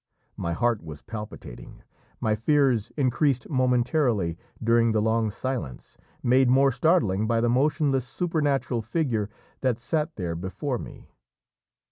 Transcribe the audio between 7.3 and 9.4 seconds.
the motionless supernatural figure